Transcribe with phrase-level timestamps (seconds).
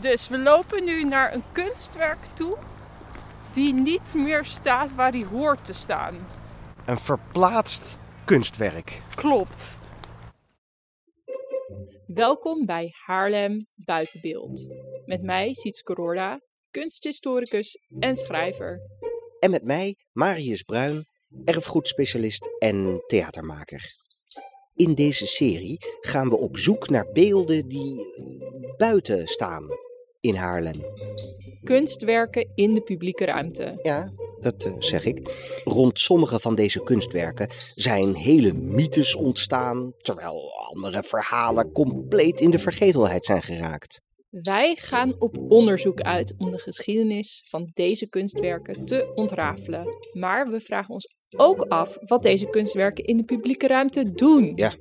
[0.00, 2.56] Dus we lopen nu naar een kunstwerk toe
[3.52, 6.26] die niet meer staat waar hij hoort te staan.
[6.86, 9.02] Een verplaatst kunstwerk.
[9.14, 9.80] Klopt.
[12.06, 14.68] Welkom bij Haarlem Buitenbeeld.
[15.04, 16.40] Met mij Sietske Roorda,
[16.70, 18.80] kunsthistoricus en schrijver.
[19.38, 21.04] En met mij Marius Bruin,
[21.44, 24.04] erfgoedspecialist en theatermaker.
[24.74, 28.06] In deze serie gaan we op zoek naar beelden die
[28.76, 29.85] buiten staan
[30.26, 30.84] in Haarlem.
[31.64, 33.78] Kunstwerken in de publieke ruimte.
[33.82, 35.30] Ja, dat uh, zeg ik.
[35.64, 42.58] Rond sommige van deze kunstwerken zijn hele mythes ontstaan, terwijl andere verhalen compleet in de
[42.58, 44.00] vergetelheid zijn geraakt.
[44.30, 49.86] Wij gaan op onderzoek uit om de geschiedenis van deze kunstwerken te ontrafelen.
[50.12, 54.52] Maar we vragen ons ook af wat deze kunstwerken in de publieke ruimte doen.
[54.54, 54.72] Ja,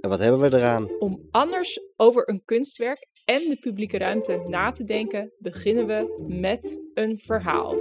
[0.00, 0.98] en wat hebben we eraan?
[0.98, 6.80] Om anders over een kunstwerk en de publieke ruimte na te denken, beginnen we met
[6.94, 7.76] een verhaal.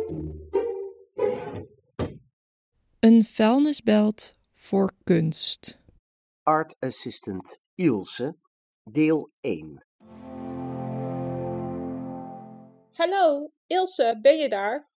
[3.00, 5.81] Een vuilnisbelt voor kunst.
[6.44, 8.35] Art Assistant Ilse,
[8.83, 9.85] deel 1.
[12.91, 14.91] Hallo, Ilse, ben je daar?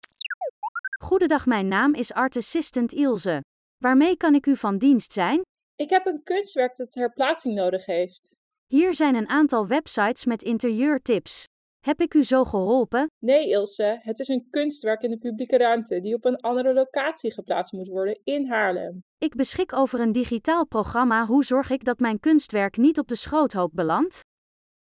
[0.99, 3.41] Goedendag, mijn naam is Art Assistant Ilse.
[3.79, 5.41] Waarmee kan ik u van dienst zijn?
[5.77, 8.39] Ik heb een kunstwerk dat herplaatsing nodig heeft.
[8.67, 11.45] Hier zijn een aantal websites met interieurtips.
[11.87, 13.07] Heb ik u zo geholpen?
[13.19, 17.33] Nee, Ilse, het is een kunstwerk in de publieke ruimte die op een andere locatie
[17.33, 19.03] geplaatst moet worden in Haarlem.
[19.19, 21.27] Ik beschik over een digitaal programma.
[21.27, 24.21] Hoe zorg ik dat mijn kunstwerk niet op de schroothoop belandt?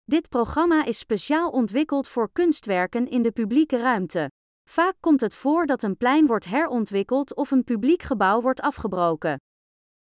[0.05, 4.31] Dit programma is speciaal ontwikkeld voor kunstwerken in de publieke ruimte.
[4.71, 9.37] Vaak komt het voor dat een plein wordt herontwikkeld of een publiek gebouw wordt afgebroken.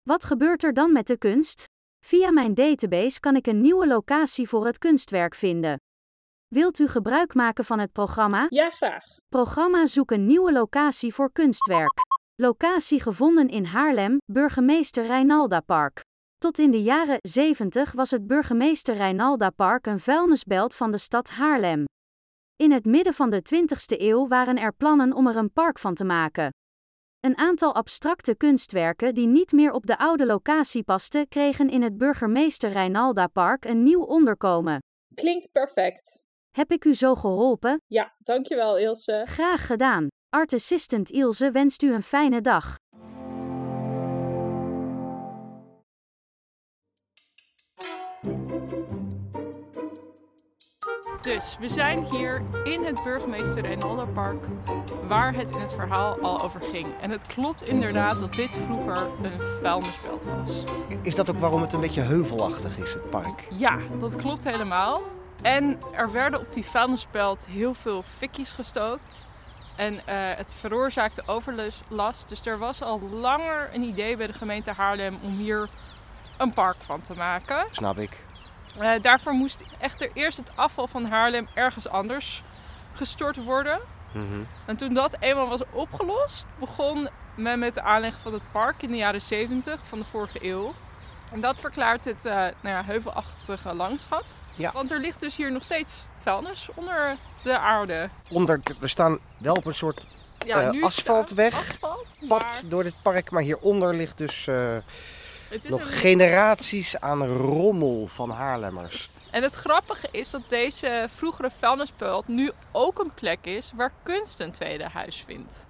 [0.04, 1.72] Wat gebeurt er dan met de kunst?
[2.06, 5.82] Via mijn database kan ik een nieuwe locatie voor het kunstwerk vinden.
[6.48, 8.46] Wilt u gebruik maken van het programma?
[8.50, 9.06] Ja, graag.
[9.30, 11.94] Programma Zoek een nieuwe locatie voor kunstwerk.
[12.36, 16.02] Locatie gevonden in Haarlem, burgemeester Reinalda Park.
[16.38, 21.30] Tot in de jaren 70 was het burgemeester Reinalda Park een vuilnisbelt van de stad
[21.30, 21.86] Haarlem.
[22.56, 25.94] In het midden van de 20ste eeuw waren er plannen om er een park van
[25.94, 26.52] te maken.
[27.26, 31.98] Een aantal abstracte kunstwerken die niet meer op de oude locatie pasten, kregen in het
[31.98, 34.80] burgemeester Reinalda Park een nieuw onderkomen.
[35.16, 36.24] Klinkt perfect.
[36.52, 37.82] Heb ik u zo geholpen?
[37.88, 39.24] Ja, dankjewel Ilse.
[39.26, 40.08] Graag gedaan.
[40.30, 42.76] Art Assistant Ilse wenst u een fijne dag.
[51.24, 54.46] Dus we zijn hier in het burgemeester Reinaldo Park,
[55.08, 56.88] waar het in het verhaal al over ging.
[57.02, 60.64] En het klopt inderdaad dat dit vroeger een vuilnisbelt was.
[61.02, 63.48] Is dat ook waarom het een beetje heuvelachtig is, het park?
[63.52, 65.02] Ja, dat klopt helemaal.
[65.42, 69.28] En er werden op die vuilnisbelt heel veel fikjes gestookt.
[69.76, 72.30] En uh, het veroorzaakte overlast.
[72.30, 75.70] Dus er was al langer een idee bij de gemeente Haarlem om hier
[76.38, 77.66] een park van te maken.
[77.72, 78.18] Snap ik.
[78.82, 82.44] Uh, daarvoor moest echter eerst het afval van Haarlem ergens anders
[82.94, 83.80] gestort worden.
[84.14, 84.48] Mm -hmm.
[84.66, 88.92] En toen dat eenmaal was opgelost, begon men met de aanleg van het park in
[88.92, 90.74] de jaren 70 van de vorige eeuw.
[91.32, 94.24] En dat verklaart het uh, nou ja, heuvelachtige landschap.
[94.56, 94.72] Ja.
[94.72, 98.10] Want er ligt dus hier nog steeds vuilnis onder de aarde.
[98.30, 100.06] Onder, we staan wel op een soort
[100.46, 104.76] Ja, uh, nu asfaltweg, asfalt, pad maar door dit park, maar hieronder ligt dus uh,
[105.54, 109.10] het is nog een- generaties aan rommel van Haarlemmers.
[109.32, 114.40] En het grappige is dat deze vroegere vuilnispelt nu ook een plek is waar kunst
[114.40, 115.66] een tweede huis vindt.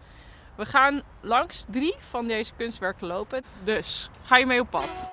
[0.56, 5.12] We gaan langs drie van deze kunstwerken lopen, dus ga je mee op pad?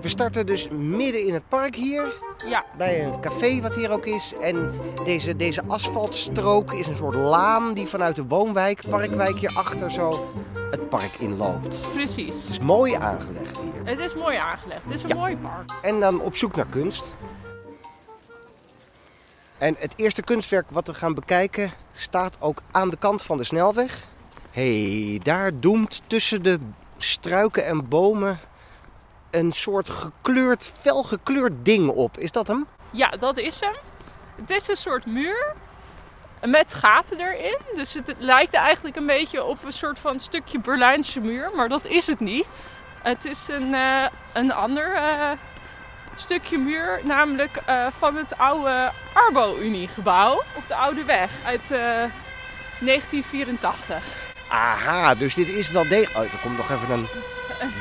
[0.00, 2.04] We starten dus midden in het park hier,
[2.46, 4.34] Ja, bij een café wat hier ook is.
[4.40, 4.72] En
[5.04, 10.32] deze, deze asfaltstrook is een soort laan die vanuit de woonwijk, parkwijk hierachter zo
[10.70, 11.82] het park inloopt.
[11.84, 12.46] Het precies.
[12.48, 13.72] is mooi aangelegd hier.
[13.84, 15.14] Het is mooi aangelegd, het is een Ja.
[15.14, 15.70] mooi park.
[15.82, 17.04] En dan op zoek naar kunst.
[19.58, 23.44] En het eerste kunstwerk wat we gaan bekijken staat ook aan de kant van de
[23.44, 24.10] snelweg.
[24.52, 26.58] Hey, daar doemt tussen de
[26.98, 28.40] struiken en bomen
[29.30, 32.18] een soort gekleurd, felgekleurd ding op.
[32.18, 32.66] Is dat hem?
[32.90, 33.74] Ja, dat is hem.
[34.36, 35.54] Het is een soort muur
[36.44, 37.58] met gaten erin.
[37.74, 41.86] Dus het lijkt eigenlijk een beetje op een soort van stukje Berlijnse muur, maar dat
[41.86, 42.70] is het niet.
[43.02, 45.30] Het is een, eh, een ander eh,
[46.16, 51.78] stukje muur, namelijk eh, van het oude Arbo-Unie-gebouw op de Oude Weg uit eh,
[52.80, 54.31] 1984.
[54.52, 56.16] Aha, dus dit is wel degelijk...
[56.26, 57.08] Oh, er komt nog even een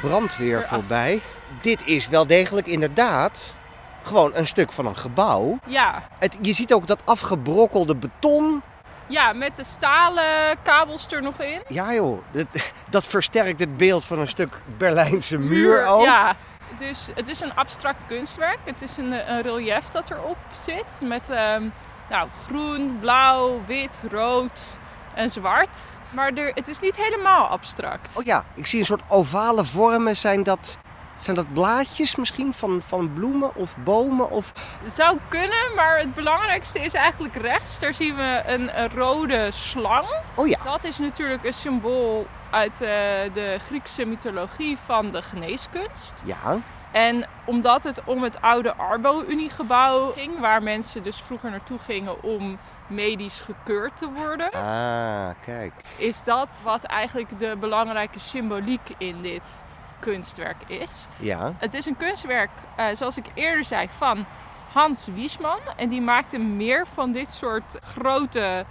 [0.01, 1.21] brandweer voorbij.
[1.61, 3.55] Dit is wel degelijk inderdaad
[4.03, 5.59] gewoon een stuk van een gebouw.
[5.65, 8.61] Ja, Het, je ziet ook dat afgebrokkelde beton.
[9.07, 11.61] ja, met de stalen kabels er nog in.
[11.67, 12.45] Ja joh, dat,
[12.89, 16.03] dat versterkt het beeld van een stuk Berlijnse muur ook.
[16.03, 16.35] Ja,
[16.77, 18.59] dus het is een abstract kunstwerk.
[18.63, 21.63] Het is een, een relief dat erop zit met ehm,
[22.09, 24.79] nou, groen, blauw, wit, rood
[25.15, 25.99] en zwart.
[26.09, 28.17] Maar er, het is niet helemaal abstract.
[28.17, 30.15] Oh ja, ik zie een soort ovale vormen.
[30.17, 30.77] Zijn dat,
[31.17, 34.29] zijn dat blaadjes misschien van, van bloemen of bomen?
[34.29, 34.53] Of...
[34.83, 37.79] Het zou kunnen, maar het belangrijkste is eigenlijk rechts.
[37.79, 40.07] Daar zien we een, een rode slang.
[40.35, 42.87] Oh ja, Dat is natuurlijk een symbool uit eh,
[43.33, 46.23] de Griekse mythologie van de geneeskunst.
[46.25, 46.59] ja.
[46.91, 52.57] En omdat het om het oude Arbo-Uniegebouw ging, waar mensen dus vroeger naartoe gingen om
[52.87, 55.73] medisch gekeurd te worden, Ah, kijk.
[55.97, 59.63] is dat wat eigenlijk de belangrijke symboliek in dit
[59.99, 61.07] kunstwerk is.
[61.17, 64.25] Ja, Het is een kunstwerk, eh, zoals ik eerder zei, van
[64.73, 65.59] Hans Wiesman.
[65.75, 68.65] En die maakte meer van dit soort grote,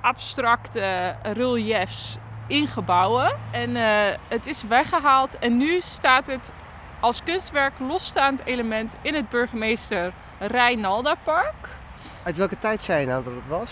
[0.00, 3.36] abstracte reliefs in gebouwen.
[3.52, 6.52] En eh, het is weggehaald en nu staat het
[7.00, 11.68] als kunstwerk losstaand element in het burgemeester Reinalda Park.
[12.22, 13.70] uit welke tijd zei je nou dat het was?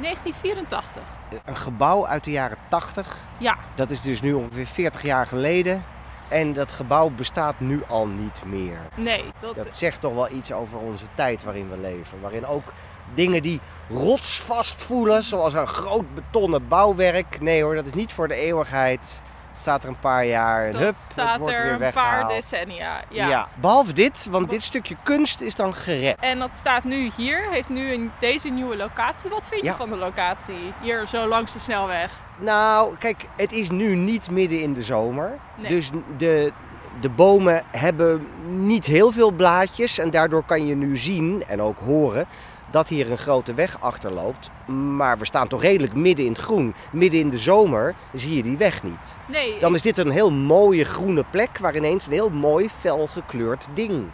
[0.00, 1.02] 1984.
[1.44, 3.16] Een gebouw uit de jaren 80.
[3.38, 5.84] Ja, Dat is dus nu ongeveer 40 jaar geleden.
[6.28, 8.78] En dat gebouw bestaat nu al niet meer.
[8.94, 12.20] nee, dat, Dat zegt toch wel iets over onze tijd waarin we leven.
[12.20, 12.72] Waarin ook
[13.14, 17.40] dingen die rotsvast voelen, zoals een groot betonnen bouwwerk.
[17.40, 19.22] Nee hoor, dat is niet voor de eeuwigheid.
[19.52, 23.02] Staat er een paar jaar en dat hup, staat wordt er weer een paar decennia.
[23.08, 23.48] Ja.
[23.60, 26.16] Behalve dit, want dit stukje kunst is dan gered.
[26.20, 29.30] En dat staat nu hier, heeft nu een, deze nieuwe locatie.
[29.30, 29.76] Wat vind je Ja.
[29.76, 30.72] van de locatie?
[30.80, 32.10] Hier zo langs de snelweg.
[32.38, 35.38] Nou, kijk, het is nu niet midden in de zomer.
[35.54, 35.68] Nee.
[35.68, 36.52] Dus de,
[37.00, 39.98] de bomen hebben niet heel veel blaadjes.
[39.98, 42.26] En daardoor kan je nu zien en ook horen
[42.72, 44.50] dat hier een grote weg achterloopt.
[44.96, 46.74] Maar we staan toch redelijk midden in het groen.
[46.92, 49.16] Midden in de zomer zie je die weg niet.
[49.28, 53.06] Nee, Dan is dit een heel mooie groene plek waar ineens een heel mooi fel
[53.06, 54.04] gekleurd ding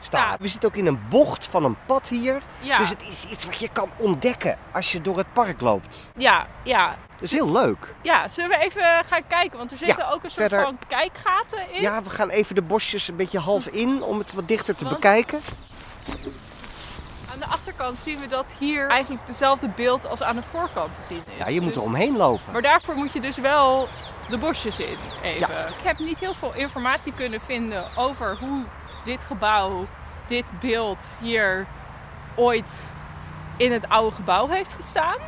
[0.00, 0.40] staat.
[0.40, 2.42] We zitten ook in een bocht van een pad hier.
[2.60, 6.10] ja, Dus het is iets wat je kan ontdekken als je door het park loopt.
[6.16, 7.94] ja, ja, Dat is heel leuk.
[8.02, 8.28] ja.
[8.28, 9.58] Zullen we even gaan kijken?
[9.58, 11.80] Want er zitten ook een soort verder- van kijkgaten in.
[11.82, 14.84] Ja, we gaan even de bosjes een beetje half in om het wat dichter te
[14.84, 15.38] Want- bekijken.
[17.36, 21.02] Aan de achterkant zien we dat hier eigenlijk dezelfde beeld als aan de voorkant te
[21.02, 21.38] zien is.
[21.38, 22.52] Ja, je moet Dus- er omheen lopen.
[22.52, 23.88] Maar daarvoor moet je dus wel
[24.28, 24.96] de bosjes in.
[25.22, 25.48] Even.
[25.68, 28.64] Ik heb niet heel veel informatie kunnen vinden over hoe
[29.04, 29.86] dit gebouw,
[30.26, 31.66] dit beeld hier
[32.34, 32.94] ooit
[33.56, 35.18] in het oude gebouw heeft gestaan.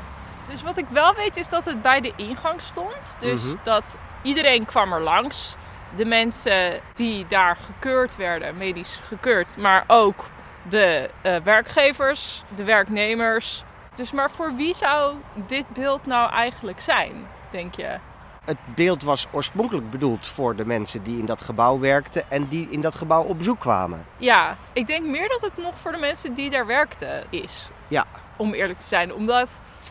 [0.48, 3.14] Dus wat ik wel weet is dat het bij de ingang stond.
[3.18, 3.54] Dus Mhm.
[3.62, 5.56] dat iedereen kwam er langs.
[5.96, 10.24] De mensen die daar gekeurd werden, medisch gekeurd, maar ook
[10.68, 13.64] de eh, werkgevers, de werknemers.
[13.94, 15.14] Dus maar voor wie zou
[15.46, 17.12] dit beeld nou eigenlijk zijn,
[17.50, 17.98] denk je?
[18.44, 22.68] Het beeld was oorspronkelijk bedoeld voor de mensen die in dat gebouw werkten en die
[22.70, 24.06] in dat gebouw op bezoek kwamen.
[24.16, 27.68] Ja, ik denk meer dat het nog voor de mensen die daar werkten is.
[27.88, 28.04] Ja.
[28.36, 29.14] Om eerlijk te zijn.
[29.14, 29.48] Omdat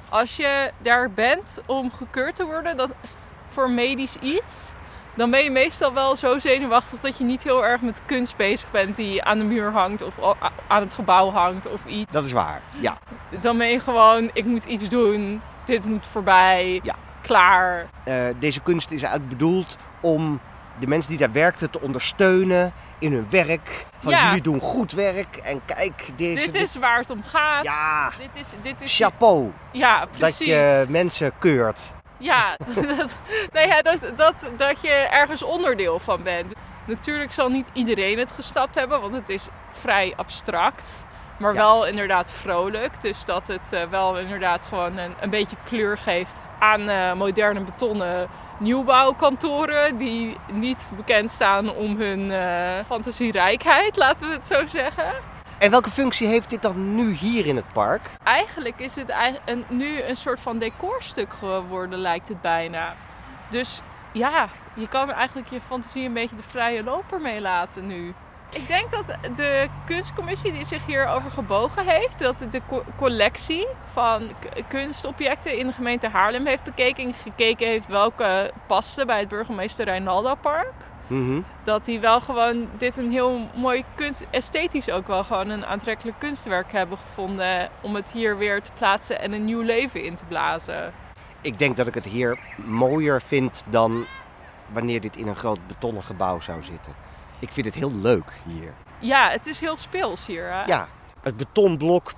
[0.10, 2.90] als je daar bent om gekeurd te worden dat,
[3.48, 4.74] voor medisch iets,
[5.18, 8.72] dan ben je meestal wel zo zenuwachtig dat je niet heel erg met kunst bezig
[8.72, 10.14] bent die aan de muur hangt of
[10.68, 12.14] aan het gebouw hangt of iets.
[12.14, 12.62] Dat is waar.
[12.80, 12.98] Ja.
[13.42, 16.96] Dan ben je gewoon, ik moet iets doen, dit moet voorbij, Ja.
[17.22, 17.86] klaar.
[18.04, 20.40] Eh, deze kunst is eigenlijk bedoeld om
[20.80, 23.86] de mensen die daar werkten te ondersteunen in hun werk.
[24.00, 24.26] Van Ja.
[24.28, 27.64] jullie doen goed werk en kijk, deze, dit is waar het om gaat.
[27.64, 30.46] Ja, Dit is, dit is chapeau ja, dat precies.
[30.48, 31.94] je mensen keurt.
[32.20, 32.56] Ja,
[32.98, 33.18] dat,
[33.54, 36.54] nee, ja, dat, dat, dat je ergens onderdeel van bent.
[36.86, 41.06] Natuurlijk zal niet iedereen het gesnapt hebben, want het is vrij abstract.
[41.40, 41.60] Maar Ja.
[41.60, 43.02] wel inderdaad vrolijk.
[43.02, 47.60] Dus dat het eh, wel inderdaad gewoon een, een beetje kleur geeft aan eh, moderne
[47.64, 48.28] betonnen
[48.60, 49.98] nieuwbouwkantoren.
[49.98, 55.14] Die niet bekend staan om hun eh, fantasierijkheid, laten we het zo zeggen.
[55.58, 58.10] En welke functie heeft dit dan nu hier in het park?
[58.24, 59.14] Eigenlijk is het
[59.70, 62.96] nu een soort van decorstuk geworden, lijkt het bijna.
[63.50, 68.14] Dus ja, je kan eigenlijk je fantasie een beetje de vrije loper meelaten nu.
[68.50, 74.30] Ik denk dat de kunstcommissie die zich hierover gebogen heeft, dat de co- collectie van
[74.68, 79.86] kunstobjecten in de gemeente Haarlem heeft bekeken en gekeken heeft welke pasten bij het burgemeester
[79.86, 80.74] Reinalda Park.
[81.08, 81.42] Mhm.
[81.64, 86.20] Dat die wel gewoon dit een heel mooi kunst, esthetisch ook wel gewoon een aantrekkelijk
[86.20, 90.26] kunstwerk hebben gevonden om het hier weer te plaatsen en een nieuw leven in te
[90.26, 90.94] blazen.
[91.42, 94.06] Ik denk dat ik het hier mooier vind dan
[94.68, 96.94] wanneer dit in een groot betonnen gebouw zou zitten.
[97.40, 98.74] Ik vind het heel leuk hier.
[99.00, 100.52] Ja, het is heel speels hier.
[100.52, 100.64] Hè?
[100.66, 100.88] Ja,
[101.22, 102.14] het betonblok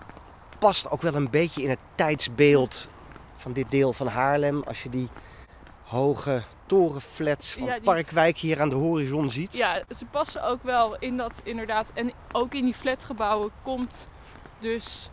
[0.59, 2.89] past ook wel een beetje in het tijdsbeeld
[3.37, 4.63] van dit deel van Haarlem.
[4.63, 5.09] Als je die
[5.83, 9.57] hoge torenflats van Ja, die- Parkwijk hier aan de horizon ziet.
[9.57, 11.85] Ja, ze passen ook wel in dat inderdaad.
[11.93, 14.07] En ook in die flatgebouwen komt
[14.59, 15.09] dus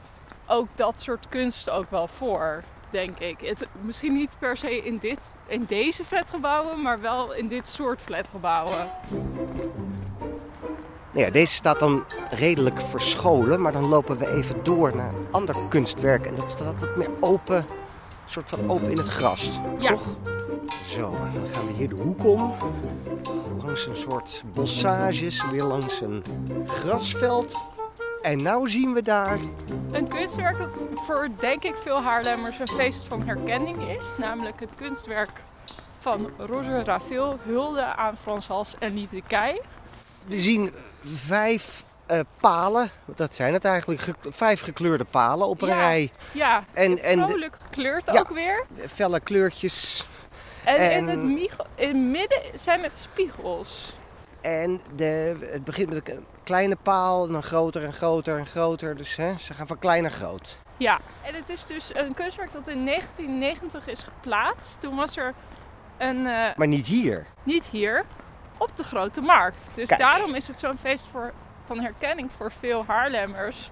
[0.47, 3.41] ook dat soort kunst ook wel voor, denk ik.
[3.41, 8.01] Het, misschien niet per se in, dit, in deze flatgebouwen, maar wel in dit soort
[8.01, 8.89] flatgebouwen.
[11.13, 15.27] Nou ja, deze staat dan redelijk verscholen, maar dan lopen we even door naar een
[15.31, 16.27] ander kunstwerk.
[16.27, 17.65] En dat staat wat meer open, een
[18.27, 19.59] soort van open in het gras.
[19.79, 19.89] Ja.
[19.91, 20.07] Toch?
[20.89, 22.55] Zo, dan gaan we hier de hoek om.
[23.65, 26.23] Langs een soort bossages, weer langs een
[26.67, 27.57] grasveld.
[28.23, 29.39] En nou zien we daar
[29.93, 34.07] Een kunstwerk dat voor denk ik veel Haarlemmers een feest van herkenning is.
[34.19, 35.31] Namelijk het kunstwerk
[35.99, 39.61] van Roger Ravel, Hulde aan Frans Hals en Lieve Kei.
[40.27, 40.73] We zien
[41.05, 45.75] vijf eh, palen, dat zijn het eigenlijk, ge- vijf gekleurde palen op een Ja.
[45.89, 46.11] rij.
[46.33, 48.21] Ja, En, en vrolijk gekleurd Ja.
[48.21, 48.65] ook weer.
[48.93, 50.07] felle kleurtjes.
[50.67, 53.97] En, En- in, het miego- in het midden zijn het spiegels.
[54.41, 58.97] En de, het begint met een kleine paal, dan groter en groter en groter.
[58.97, 60.59] Dus hè, ze gaan van klein naar groot.
[60.77, 64.81] Ja, en het is dus een kunstwerk dat in 1990 is geplaatst.
[64.81, 65.35] Toen was er
[65.99, 67.27] een, eh, Maar niet hier.
[67.43, 68.05] niet hier,
[68.59, 69.61] op de Grote Markt.
[69.75, 70.01] Dus Kijk.
[70.01, 71.33] daarom is het zo'n feest voor,
[71.67, 73.71] van herkenning voor veel Haarlemmers.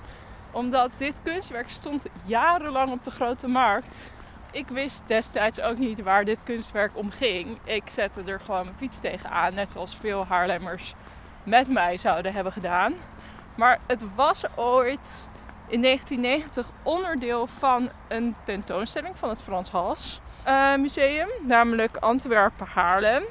[0.53, 4.13] Omdat dit kunstwerk stond jarenlang op de Grote Markt.
[4.55, 7.59] Ik wist destijds ook niet waar dit kunstwerk om ging.
[7.65, 10.95] Ik zette er gewoon mijn fiets tegenaan, net zoals veel Haarlemmers
[11.43, 12.95] met mij zouden hebben gedaan.
[13.57, 15.29] Maar het was ooit
[15.69, 23.23] in 1990 onderdeel van een tentoonstelling van het Frans Hals eh, Museum, namelijk Antwerpen-Haarlem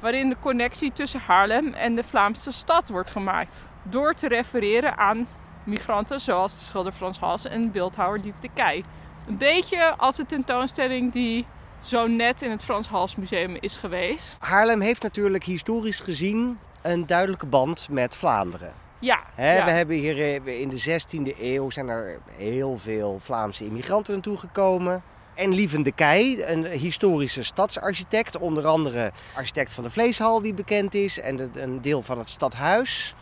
[0.00, 3.68] waarin de connectie tussen Haarlem en de Vlaamse stad wordt gemaakt.
[3.82, 5.28] Door te refereren aan
[5.64, 8.82] migranten zoals de schilder Frans Hals en beeldhouwer Lief de.
[9.26, 11.46] Een beetje als de tentoonstelling die
[11.82, 14.42] zo net in het Frans Hals Museum is geweest.
[14.42, 18.72] Haarlem heeft natuurlijk historisch gezien een duidelijke band met Vlaanderen.
[18.98, 19.64] Ja, ja.
[19.64, 24.36] We hebben hier eh, in de 16e eeuw zijn er heel veel Vlaamse immigranten naartoe
[24.38, 25.02] gekomen.
[25.34, 30.94] En Lieven de Kei, een historische stadsarchitect, onder andere architect van de Vleeshal die bekend
[30.94, 33.14] is en een deel van het stadhuis,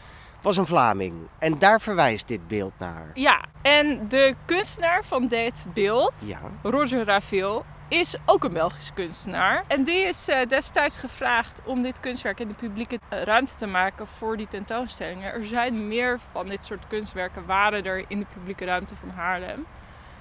[0.44, 1.14] was een Vlaming.
[1.38, 3.10] En daar verwijst dit beeld naar.
[3.14, 6.38] ja, en de kunstenaar van dit beeld, Ja.
[6.62, 9.64] Roger Ravel, is ook een Belgische kunstenaar.
[9.68, 13.66] En die is eh, destijds gevraagd om dit kunstwerk in de publieke eh, ruimte te
[13.66, 15.32] maken voor die tentoonstellingen.
[15.32, 19.66] Er zijn meer van dit soort kunstwerken waren er in de publieke ruimte van Haarlem.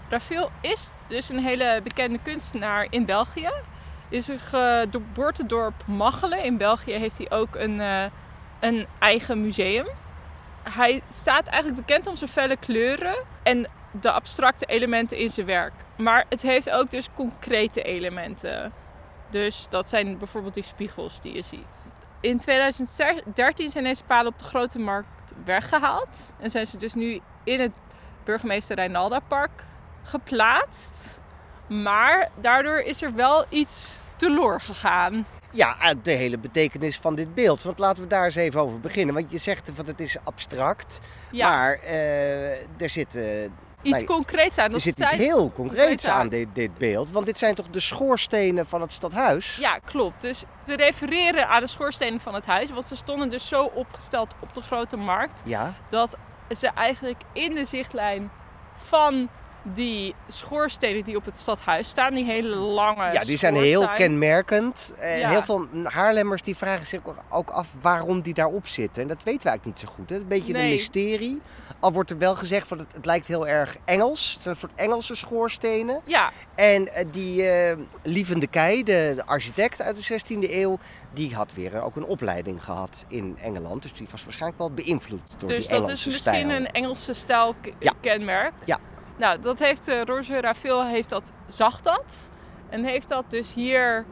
[0.10, 3.51] Ravel is dus een hele bekende kunstenaar in België.
[4.10, 6.44] Is een geboortedorp Machelen.
[6.44, 8.03] In België heeft hij ook een, eh,
[8.60, 9.88] een eigen museum.
[10.70, 13.67] Hij staat eigenlijk bekend om zijn felle kleuren en
[14.01, 15.74] de abstracte elementen in zijn werk.
[15.98, 18.72] Maar het heeft ook dus concrete elementen.
[19.29, 21.93] Dus dat zijn bijvoorbeeld die spiegels die je ziet.
[22.22, 26.34] In 2013 zijn deze palen op de Grote Markt weggehaald.
[26.39, 27.72] En zijn ze dus nu in het
[28.24, 29.65] Burgemeester Reinalda Park
[30.03, 31.20] geplaatst.
[31.67, 35.25] Maar daardoor is er wel iets teloor gegaan.
[35.53, 37.63] Ja, de hele betekenis van dit beeld.
[37.63, 39.15] Want laten we daar eens even over beginnen.
[39.15, 41.00] Want je zegt van het is abstract.
[41.31, 43.24] Ja, Maar eh, er zit, eh,
[43.81, 44.74] iets concreets aan.
[44.74, 46.19] er zit iets heel concreets aan.
[46.19, 47.12] aan dit, dit beeld.
[47.12, 49.55] Want dit zijn toch de schoorstenen van het stadhuis?
[49.60, 50.22] Ja, klopt.
[50.22, 52.69] Dus te refereren aan de schoorstenen van het huis.
[52.72, 55.41] Want ze stonden dus zo opgesteld op de grote markt.
[55.45, 55.74] Ja.
[55.89, 56.17] Dat
[56.50, 58.31] ze eigenlijk in de zichtlijn
[58.74, 59.29] van
[59.63, 62.13] die schoorstenen die op het stadhuis staan.
[62.13, 64.93] Die hele lange Ja, die zijn heel kenmerkend.
[65.00, 65.29] Eh, Ja.
[65.29, 69.01] Heel veel Haarlemmers die vragen zich ook- af waarom die daarop zitten.
[69.01, 70.10] En dat weten we eigenlijk niet zo goed.
[70.10, 71.41] Het is een beetje een mysterie.
[71.79, 74.34] Al wordt er wel gezegd van het, het lijkt heel erg Engels.
[74.34, 76.01] Het zijn een soort Engelse schoorstenen.
[76.05, 80.79] Ja, En eh, die eh Lievende Kei, de, de architect uit de 16e eeuw,
[81.13, 83.82] die had weer eh, ook een opleiding gehad in Engeland.
[83.82, 86.50] Dus die was waarschijnlijk wel beïnvloed door dus die dat Engelse is misschien stijl.
[86.60, 87.93] een Engelse stijl Ja.
[88.01, 88.53] kenmerk.
[88.65, 88.79] Ja.
[89.17, 92.29] Nou, dat heeft eh, Roger Ravel heeft dat, zag dat.
[92.70, 94.05] En heeft dat dus hier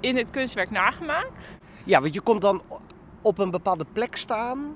[0.00, 1.58] in het kunstwerk nagemaakt.
[1.84, 2.62] Ja, want je komt dan
[3.22, 4.74] op een bepaalde plek staan.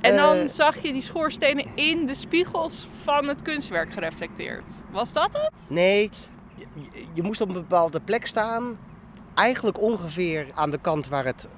[0.00, 4.84] En dan Eh, zag je die schoorstenen in de spiegels van het kunstwerk gereflecteerd.
[4.90, 5.66] Was dat het?
[5.70, 6.10] Nee,
[6.54, 6.66] je,
[7.12, 8.78] je moest op een bepaalde plek staan.
[9.34, 11.48] Eigenlijk ongeveer aan de kant waar het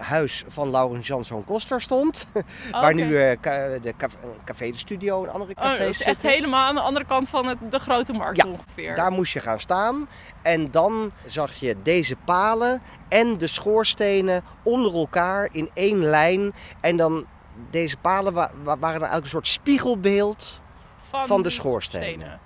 [0.00, 2.26] huis van Laurens Janszoon Koster stond.
[2.70, 3.94] Waar nu eh, ca- de
[4.44, 7.28] café, de studio en andere Oh, cafés dat is echt helemaal aan de andere kant
[7.28, 8.94] van het, de grote markt Ja, ongeveer.
[8.94, 10.08] Daar moest je gaan staan.
[10.42, 16.52] En dan zag je deze palen en de schoorstenen onder elkaar in één lijn.
[16.80, 17.26] En dan
[17.70, 20.62] deze palen wa- wa- waren dan eigenlijk een soort spiegelbeeld
[21.10, 22.40] van de schoorstenen.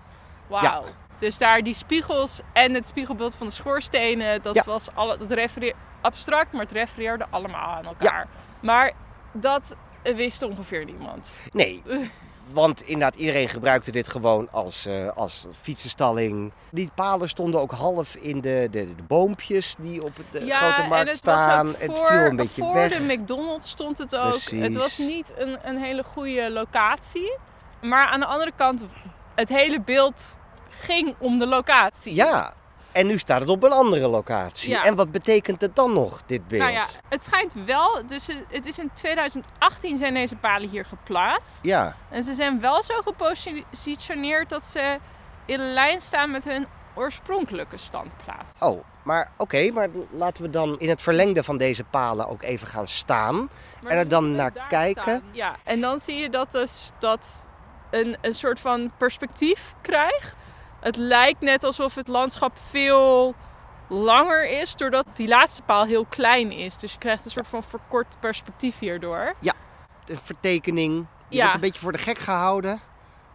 [0.47, 0.85] Wauw.
[1.19, 4.63] Dus daar die spiegels en het spiegelbeeld van de schoorstenen, dat Ja.
[4.65, 8.29] was alle, dat refereerde abstract, maar het refereerde allemaal aan elkaar.
[8.61, 8.93] Maar
[9.33, 11.39] dat wist ongeveer niemand.
[11.53, 11.83] Nee,
[12.53, 16.53] want inderdaad, iedereen gebruikte dit gewoon als, eh, als fietsenstalling.
[16.71, 20.89] Die palen stonden ook half in de, de, de boompjes die op de grote en
[20.89, 21.67] markt het staan.
[21.67, 22.97] was ook het voor, viel een beetje voor weg.
[22.97, 24.41] de McDonald's stond het ook.
[24.51, 27.39] Het was niet een, een hele goede locatie.
[27.81, 28.85] Maar aan de andere kant,
[29.35, 32.15] het hele beeld ging om de locatie.
[32.15, 32.55] Ja,
[32.95, 34.71] en nu staat het op een andere locatie.
[34.71, 34.85] Ja.
[34.85, 36.63] En wat betekent het dan nog, dit beeld?
[36.63, 41.65] Nou ja, het schijnt wel, dus het- is in 2018 zijn deze palen hier geplaatst.
[41.65, 44.99] Ja, En ze zijn wel zo gepositioneerd dat ze
[45.45, 48.61] in lijn staan met hun oorspronkelijke standplaats.
[48.61, 52.67] oh, maar oké, maar laten we dan in het verlengde van deze palen ook even
[52.67, 53.49] gaan staan.
[53.83, 55.03] Maar en er dan naar kijken?
[55.03, 55.23] staan.
[55.33, 57.49] Ja, en dan zie je dat dus dat
[57.91, 60.37] een, een soort van perspectief krijgt.
[60.85, 63.35] Het lijkt net alsof het landschap veel
[63.89, 66.77] langer is, doordat die laatste paal heel klein is.
[66.77, 69.35] Dus je krijgt een soort van verkort perspectief hierdoor.
[70.05, 70.95] De vertekening,
[71.29, 71.41] die Ja.
[71.41, 72.81] wordt een beetje voor de gek gehouden.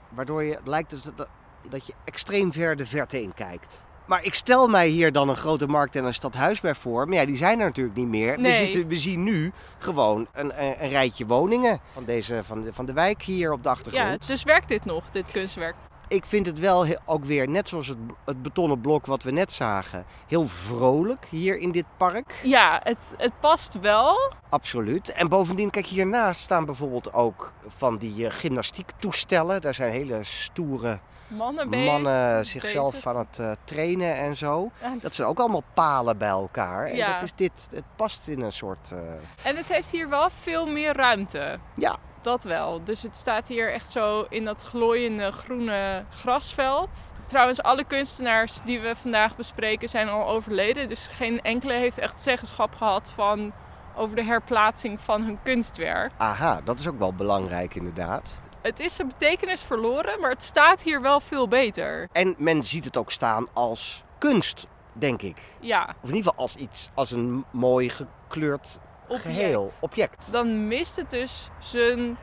[0.10, 1.28] Waardoor je, het lijkt dus dat,
[1.70, 3.88] dat je extreem ver de verte in kijkt.
[4.06, 7.08] Maar ik stel mij hier dan een grote markt en een stadhuis bij voor.
[7.08, 8.38] Maar ja, die zijn er natuurlijk niet meer.
[8.40, 12.74] We, zitten, we zien nu gewoon een, een, een rijtje woningen van, deze, van, de,
[12.74, 14.26] van de wijk hier op de achtergrond.
[14.26, 15.76] Ja, dus werkt dit nog, dit kunstwerk?
[16.10, 19.52] Ik vind het wel ook weer, net zoals het, het betonnen blok wat we net
[19.54, 22.40] zagen, heel vrolijk hier in dit park.
[22.44, 24.32] Ja, het, het past wel.
[24.50, 25.10] Absoluut.
[25.12, 29.62] En bovendien, kijk, hiernaast staan bijvoorbeeld ook van die eh, gymnastiektoestellen.
[29.62, 33.08] Daar zijn hele stoere Mannen zichzelf bezig.
[33.08, 34.72] aan het eh, trainen en zo.
[35.02, 36.86] Dat zijn ook allemaal palen bij elkaar.
[36.86, 37.14] En Ja.
[37.14, 38.92] dat is dit, het past in een soort...
[38.92, 41.60] eh, En het heeft hier wel veel meer ruimte.
[41.76, 41.98] Ja.
[42.22, 42.84] Dat wel.
[42.84, 46.90] Dus het staat hier echt zo in dat glooiende groene grasveld.
[47.26, 50.88] Trouwens, alle kunstenaars die we vandaag bespreken zijn al overleden.
[50.88, 53.54] Dus geen enkele heeft echt zeggenschap gehad van
[53.96, 56.12] over de herplaatsing van hun kunstwerk.
[56.18, 58.40] aha, dat is ook wel belangrijk inderdaad.
[58.62, 62.08] Het is zijn betekenis verloren, maar het staat hier wel veel beter.
[62.12, 65.56] En men ziet het ook staan als kunst, denk ik.
[65.60, 69.22] Ja, Of in ieder geval als iets, als een mooi gekleurd Object.
[69.36, 70.32] geheel, object.
[70.32, 72.18] dan mist het dus zijn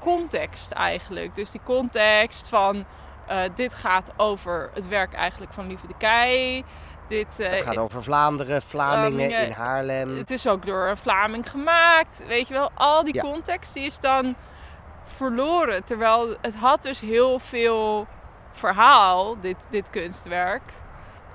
[0.00, 1.34] context eigenlijk.
[1.36, 2.84] Dus die context van
[3.26, 6.64] eh, dit gaat over het werk eigenlijk van Lieve de Kei.
[7.06, 10.16] Dit, eh, Het gaat over Vlaanderen, Vlamingen in Haarlem.
[10.18, 12.24] het is ook door een Vlaming gemaakt.
[12.26, 13.22] Weet je wel, al die Ja.
[13.22, 14.34] context die is dan
[15.04, 15.84] verloren.
[15.84, 18.06] Terwijl het had dus heel veel
[18.52, 20.62] verhaal, dit, dit kunstwerk.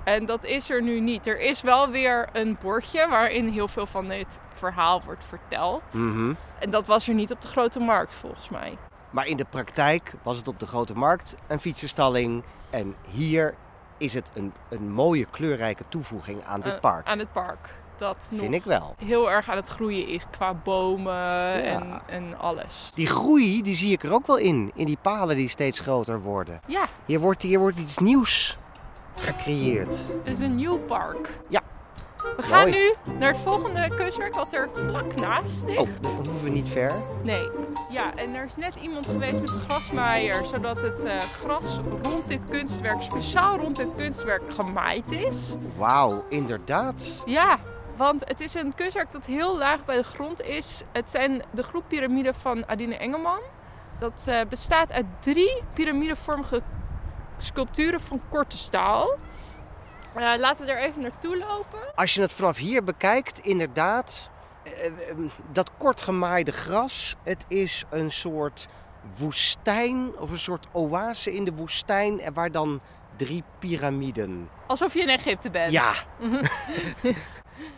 [0.04, 1.26] En dat is er nu niet.
[1.26, 5.84] Er is wel weer een bordje waarin heel veel van dit verhaal wordt verteld.
[5.92, 6.32] Mhm.
[6.58, 8.76] En dat was er niet op de grote markt volgens mij.
[9.10, 12.42] Maar in de praktijk was het op de grote markt een fietsenstalling.
[12.70, 13.54] En hier
[13.98, 17.06] is het een, een mooie kleurrijke toevoeging aan dit Eh, park.
[17.06, 17.68] Aan het park.
[17.96, 18.94] Dat Vind ik wel.
[19.04, 22.90] heel erg aan het groeien is qua bomen en, en alles.
[22.94, 24.70] Die groei, die zie ik er ook wel in.
[24.74, 26.60] In die palen die steeds groter worden.
[26.66, 28.56] Ja, Hier wordt, hier wordt iets nieuws
[29.20, 29.96] gecreëerd.
[30.24, 31.28] het is een nieuw park.
[31.48, 31.62] Ja.
[32.36, 32.72] We gaan Mooi.
[32.72, 35.80] nu naar het volgende kunstwerk wat er vlak naast ligt.
[35.80, 36.92] Oh, dan hoeven we niet ver.
[37.22, 37.48] Nee.
[37.90, 42.28] Ja, en er is net iemand geweest met een grasmaaier, zodat het eh, gras rond
[42.28, 45.54] dit kunstwerk, speciaal rond dit kunstwerk, gemaaid is.
[45.76, 47.22] Wauw, inderdaad.
[47.26, 47.58] Ja,
[47.96, 50.82] want het is een kunstwerk dat heel laag bij de grond is.
[50.92, 53.40] Het zijn de groep piramiden van Adine Engelman.
[53.98, 56.62] Dat eh, bestaat uit drie piramidevormige
[57.44, 59.18] sculpturen van korte staal.
[60.14, 61.94] Eh, laten we er even naartoe lopen.
[61.94, 64.30] Als je het vanaf hier bekijkt, inderdaad,
[64.62, 64.92] eh, eh,
[65.52, 68.68] dat kort gemaaide gras, het is een soort
[69.18, 72.80] woestijn of een soort oase in de woestijn en waar dan
[73.16, 74.48] drie piramiden.
[74.66, 75.72] Alsof je in Egypte bent.
[75.72, 75.92] Ja.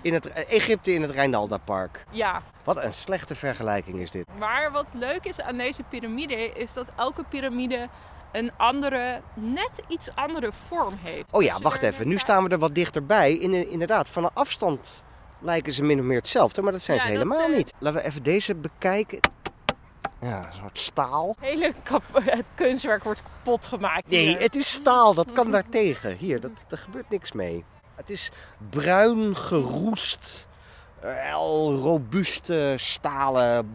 [0.03, 2.05] in het, Egypte in het Rijnalda Park.
[2.11, 2.43] ja.
[2.65, 4.27] Wat een slechte vergelijking is dit.
[4.39, 7.89] Maar wat leuk is aan deze piramide is dat elke piramide
[8.37, 11.33] een andere, net iets andere vorm heeft.
[11.33, 12.09] Oh ja, je wacht even.
[12.09, 13.33] Nu staan we er wat dichterbij.
[13.35, 15.05] In, inderdaad, van een afstand
[15.41, 17.73] lijken ze min of meer hetzelfde, maar dat zijn Ja, ze helemaal zijn- niet.
[17.79, 19.19] Laten we even deze bekijken.
[20.21, 21.37] Ja, een soort staal.
[21.41, 24.11] Hele kap- het kunstwerk wordt kapot gemaakt.
[24.11, 25.15] Nee, het is staal.
[25.15, 26.17] Dat kan daartegen.
[26.17, 27.65] Hier, dat, daar gebeurt niks mee.
[27.95, 28.31] Het is
[28.71, 30.49] bruin geroest
[31.01, 33.73] heel robuuste stalen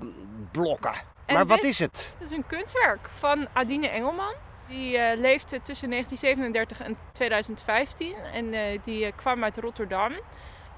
[0.52, 0.94] blokken.
[1.26, 2.16] En maar wat dit- is het?
[2.20, 4.34] Het is een kunstwerk van Adine Engelman.
[4.72, 10.14] Die eh, leefde tussen 1937 en 2015 en eh, die eh, kwam uit Rotterdam.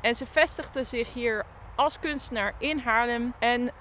[0.01, 3.33] En ze vestigde zich hier als kunstenaar in Haarlem.
[3.39, 3.71] En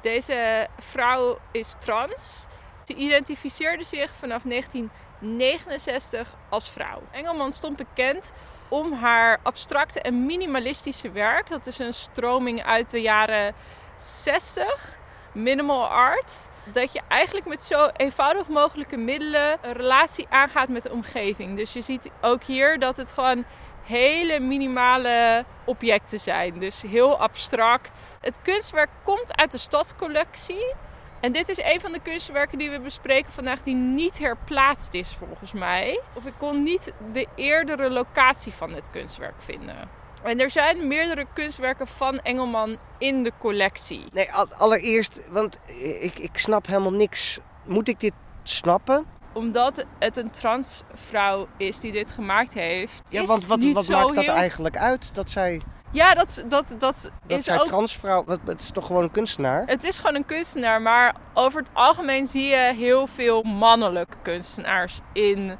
[0.00, 2.46] deze vrouw is trans.
[2.86, 7.02] Ze identificeerde zich vanaf 1969 als vrouw.
[7.10, 8.32] Engelman stond bekend
[8.68, 11.48] om haar abstracte en minimalistische werk.
[11.48, 13.54] Dat is een stroming uit de jaren
[13.96, 14.96] 60
[15.34, 16.48] minimal art.
[16.72, 21.56] Dat je eigenlijk met zo eenvoudig mogelijke middelen een relatie aangaat met de omgeving.
[21.56, 23.44] Dus je ziet ook hier dat het gewoon
[23.82, 26.58] hele minimale objecten zijn.
[26.58, 28.18] Dus heel abstract.
[28.20, 30.74] Het kunstwerk komt uit de stadscollectie.
[31.20, 35.14] En dit is een van de kunstwerken die we bespreken vandaag die niet herplaatst is
[35.18, 36.00] volgens mij.
[36.14, 40.03] Of ik kon niet de eerdere locatie van dit kunstwerk vinden.
[40.24, 44.04] En er zijn meerdere kunstwerken van Engelman in de collectie.
[44.12, 45.60] Nee, al- allereerst, want
[46.00, 47.38] ik, ik snap helemaal niks.
[47.64, 49.06] Moet ik dit snappen?
[49.32, 53.10] Omdat het een transvrouw is die dit gemaakt heeft.
[53.10, 55.14] Ja, is want wat, wat maakt dat heel- eigenlijk uit?
[55.14, 55.60] Dat zij,
[55.90, 57.66] Ja, dat, dat, dat, dat is zij ook...
[57.66, 58.24] transvrouw...
[58.46, 59.62] Het is toch gewoon een kunstenaar?
[59.66, 64.98] Het is gewoon een kunstenaar, maar over het algemeen zie je heel veel mannelijke kunstenaars
[65.12, 65.56] in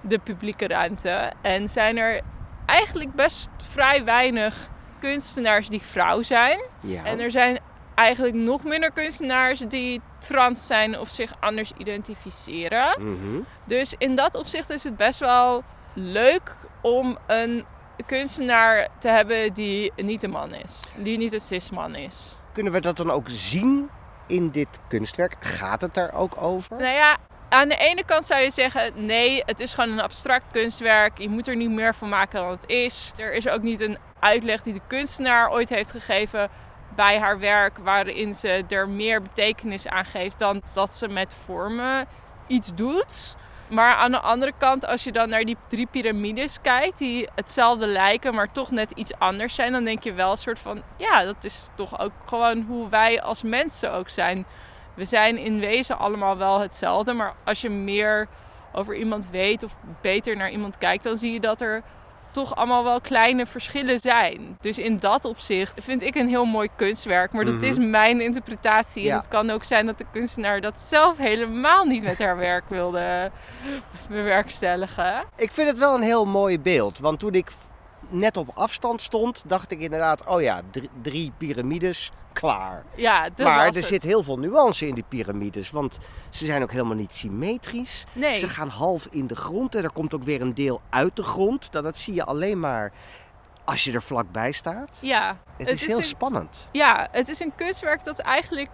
[0.00, 1.32] de publieke ruimte.
[1.42, 2.20] En zijn er
[2.66, 4.68] eigenlijk best vrij weinig
[5.00, 6.62] kunstenaars die vrouw zijn.
[6.80, 7.04] Ja.
[7.04, 7.58] En er zijn
[7.94, 13.02] eigenlijk nog minder kunstenaars die trans zijn of zich anders identificeren.
[13.02, 13.40] Mhm.
[13.64, 15.62] Dus in dat opzicht is het best wel
[15.94, 17.64] leuk om een
[18.06, 20.84] kunstenaar te hebben die niet een man is.
[20.96, 22.38] Die niet een cis-man is.
[22.52, 23.90] Kunnen we dat dan ook zien
[24.26, 25.36] in dit kunstwerk?
[25.40, 26.76] Gaat het daar ook over?
[26.76, 27.16] Nou ja,
[27.54, 31.18] aan de ene kant zou je zeggen: nee, het is gewoon een abstract kunstwerk.
[31.18, 33.12] Je moet er niet meer van maken dan het is.
[33.16, 36.50] Er is ook niet een uitleg die de kunstenaar ooit heeft gegeven
[36.94, 42.06] bij haar werk, waarin ze er meer betekenis aan geeft dan dat ze met vormen
[42.46, 43.36] iets doet.
[43.68, 47.86] Maar aan de andere kant, als je dan naar die drie piramides kijkt, die hetzelfde
[47.86, 51.24] lijken, maar toch net iets anders zijn, dan denk je wel een soort van: ja,
[51.24, 54.46] dat is toch ook gewoon hoe wij als mensen ook zijn.
[54.94, 58.28] We zijn in wezen allemaal wel hetzelfde, maar als je meer
[58.72, 61.82] over iemand weet of beter naar iemand kijkt, dan zie je dat er
[62.30, 64.56] toch allemaal wel kleine verschillen zijn.
[64.60, 67.64] Dus in dat opzicht vind ik een heel mooi kunstwerk, maar dat Mhm.
[67.64, 69.02] is mijn interpretatie.
[69.02, 69.10] Ja.
[69.10, 72.64] En het kan ook zijn dat de kunstenaar dat zelf helemaal niet met haar werk
[72.68, 73.30] wilde
[74.08, 75.24] bewerkstelligen.
[75.36, 76.98] Ik vind het wel een heel mooi beeld.
[76.98, 77.50] Want toen ik
[78.14, 80.26] net op afstand stond, dacht ik inderdaad...
[80.26, 82.84] Oh ja, drie, drie piramides, klaar.
[82.94, 83.84] Ja, maar er het.
[83.84, 85.70] zit heel veel nuance in die piramides.
[85.70, 85.98] Want
[86.30, 88.04] ze zijn ook helemaal niet symmetrisch.
[88.12, 88.38] Nee.
[88.38, 91.22] Ze gaan half in de grond en er komt ook weer een deel uit de
[91.22, 91.72] grond.
[91.72, 92.92] Dat, dat zie je alleen maar
[93.64, 94.98] als je er vlakbij staat.
[95.02, 96.68] Ja, Het, het is is heel een- spannend.
[96.72, 98.70] Ja, het is een kunstwerk dat eigenlijk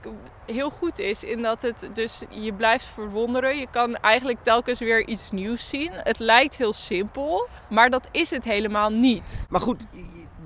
[0.46, 1.24] heel goed is.
[1.24, 3.56] In dat het dus je blijft verwonderen.
[3.58, 5.90] Je kan eigenlijk telkens weer iets nieuws zien.
[5.94, 9.46] Het lijkt heel simpel, maar dat is het helemaal niet.
[9.48, 9.82] Maar goed,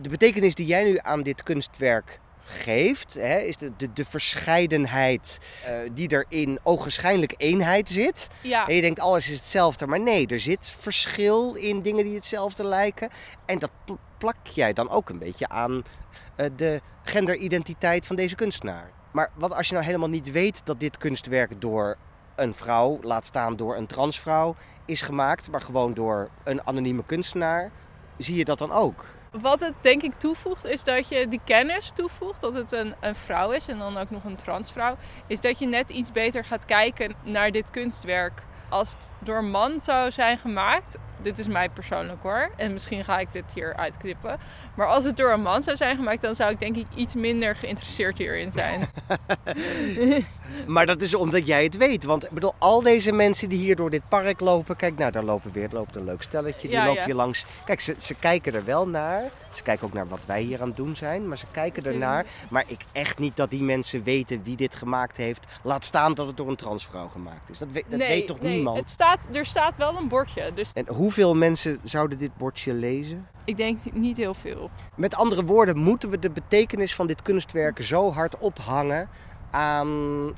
[0.00, 5.38] de betekenis die jij nu aan dit kunstwerk geeft, hè, is de, de, de verscheidenheid
[5.64, 8.28] eh, die er in ogenschijnlijk eenheid zit.
[8.40, 12.14] Ja, En je denkt alles is hetzelfde, maar nee, er zit verschil in dingen die
[12.14, 13.08] hetzelfde lijken.
[13.46, 15.82] En dat pl- plak jij dan ook een beetje aan
[16.36, 18.90] eh, de genderidentiteit van deze kunstenaar.
[19.12, 21.96] Maar wat als je nou helemaal niet weet dat dit kunstwerk door
[22.36, 27.70] een vrouw, laat staan door een transvrouw, is gemaakt, maar gewoon door een anonieme kunstenaar,
[28.18, 29.04] zie je dat dan ook?
[29.40, 33.14] Wat het denk ik toevoegt is dat je die kennis toevoegt dat het een, een
[33.14, 34.96] vrouw is en dan ook nog een transvrouw.
[35.26, 38.42] Is dat je net iets beter gaat kijken naar dit kunstwerk.
[38.68, 43.04] Als het door een man zou zijn gemaakt, dit is mij persoonlijk hoor, en misschien
[43.04, 44.38] ga ik dit hier uitknippen.
[44.74, 47.14] Maar als het door een man zou zijn gemaakt, dan zou ik denk ik iets
[47.14, 48.80] minder geïnteresseerd hierin zijn.
[50.66, 52.04] Maar dat is omdat jij het weet.
[52.04, 54.76] Want ik bedoel, al deze mensen die hier door dit park lopen.
[54.76, 56.68] Kijk, nou, daar lopen weer er loopt een leuk stelletje.
[56.68, 57.04] Die Ja, loopt ja.
[57.04, 57.46] hier langs.
[57.64, 59.22] Kijk, ze, ze kijken er wel naar.
[59.52, 61.28] Ze kijken ook naar wat wij hier aan het doen zijn.
[61.28, 62.24] Maar ze kijken ernaar.
[62.48, 65.46] Maar ik echt niet dat die mensen weten wie dit gemaakt heeft.
[65.62, 67.58] Laat staan dat het door een transvrouw gemaakt is.
[67.58, 68.78] Dat, weet, dat nee, weet toch nee, niemand?
[68.78, 73.26] Het staat, er staat wel een bordje, dus En hoeveel mensen zouden dit bordje lezen?
[73.44, 74.70] ik denk niet heel veel.
[74.96, 79.08] Met andere woorden, moeten we de betekenis van dit kunstwerk zo hard ophangen
[79.50, 79.88] aan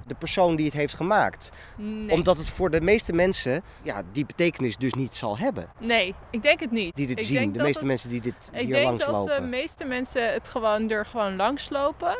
[0.06, 1.52] de persoon die het heeft gemaakt?
[1.76, 2.10] Nee.
[2.10, 5.68] Omdat het voor de meeste mensen ja, die betekenis dus niet zal hebben.
[5.80, 6.94] nee, ik denk het niet.
[6.96, 7.36] Die dit ik zien.
[7.38, 10.32] denk De meeste het- mensen die dit Ik hier denk langs dat de meeste mensen
[10.32, 12.16] het gewoon er gewoon langs lopen.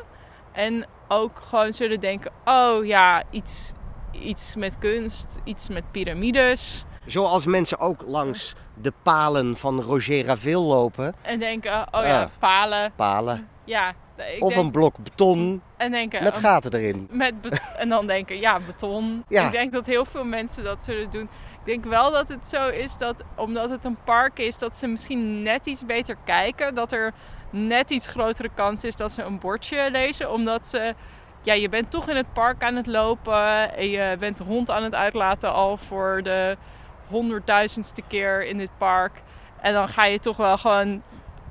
[0.53, 3.73] En ook gewoon zullen denken, oh ja, iets,
[4.13, 6.85] iets met kunst, iets met piramides.
[7.07, 11.15] Zoals mensen ook langs de palen van Roger Raville lopen.
[11.23, 12.29] En denken, oh ja, Ah.
[12.39, 12.93] palen.
[12.97, 13.49] Palen.
[13.65, 13.89] Ja,
[14.35, 17.07] Ik Of denk- een blok beton en denken, met gaten erin.
[17.11, 19.25] met bet- en dan denken, ja, beton.
[19.29, 19.47] Ja.
[19.47, 21.23] Ik denk dat heel veel mensen dat zullen doen.
[21.23, 24.87] Ik denk wel dat het zo is dat, omdat het een park is, dat ze
[24.87, 26.75] misschien net iets beter kijken.
[26.75, 27.13] Dat er
[27.51, 30.33] net iets grotere kans is dat ze een bordje lezen.
[30.33, 30.95] Omdat ze,
[31.43, 33.77] ja, je bent toch in het park aan het lopen.
[33.77, 36.57] En je bent de hond aan het uitlaten al voor de
[37.09, 39.23] honderdduizendste keer in dit park.
[39.61, 41.03] En dan ga je toch wel gewoon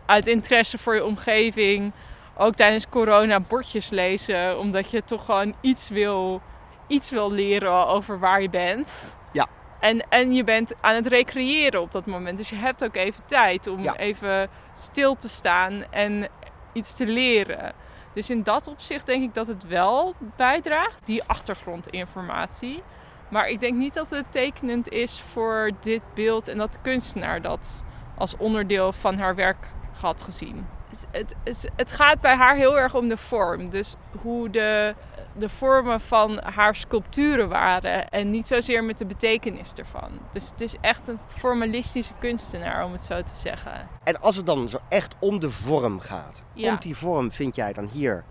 [0.06, 1.92] uit interesse voor je omgeving
[2.38, 4.60] ook tijdens corona bordjes lezen.
[4.60, 6.42] Omdat je toch gewoon iets wil,
[6.88, 9.16] iets wil leren over waar je bent.
[9.32, 9.48] Ja.
[9.80, 12.38] En, en je bent aan het recreëren op dat moment.
[12.38, 13.96] Dus je hebt ook even tijd om Ja.
[13.98, 16.28] even stil te staan en
[16.74, 17.74] iets te leren.
[18.14, 22.84] Dus in dat opzicht denk ik dat het wel bijdraagt, die achtergrondinformatie.
[23.30, 27.42] Maar ik denk niet dat het tekenend is voor dit beeld en dat de kunstenaar
[27.42, 27.84] dat
[28.18, 29.68] als onderdeel van haar werk
[30.00, 30.66] had gezien.
[31.12, 33.70] Het, het, het, gaat bij haar heel erg om de vorm.
[33.70, 34.96] Dus hoe de,
[35.38, 40.10] de vormen van haar sculpturen waren en niet zozeer met de betekenis ervan.
[40.32, 43.88] Dus het is echt een formalistische kunstenaar, om het zo te zeggen.
[44.04, 46.70] En als het dan zo echt om de vorm gaat, Ja.
[46.70, 48.24] komt die vorm, vind jij dan hier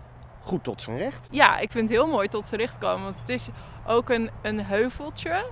[0.45, 1.27] goed tot zijn recht?
[1.31, 3.03] Ja, ik vind het heel mooi tot z'n recht komen.
[3.03, 3.49] Want het is
[3.87, 5.45] ook een, een heuveltje.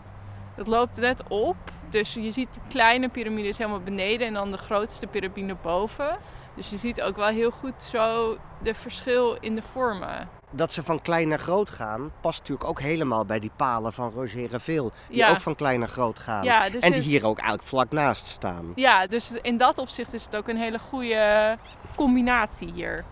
[0.55, 1.55] Dat loopt net op.
[1.89, 6.17] Dus je ziet de kleine piramides helemaal beneden en dan de grootste piramide boven.
[6.55, 10.29] Dus je ziet ook wel heel goed zo de verschil in de vormen.
[10.51, 14.11] Dat ze van klein naar groot gaan, past natuurlijk ook helemaal bij die palen van
[14.11, 14.91] Roger Reveel.
[15.07, 15.29] Die Ja.
[15.29, 16.43] ook van klein naar groot gaan.
[16.43, 18.71] Ja, dus en die het- hier ook eigenlijk vlak naast staan.
[18.75, 21.57] Ja, dus in dat opzicht is het ook een hele goede
[21.95, 23.03] combinatie hier.